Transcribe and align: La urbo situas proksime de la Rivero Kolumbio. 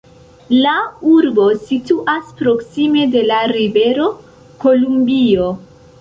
La 0.61 0.71
urbo 1.09 1.43
situas 1.67 2.33
proksime 2.41 3.05
de 3.17 3.23
la 3.27 3.43
Rivero 3.53 4.09
Kolumbio. 4.65 5.53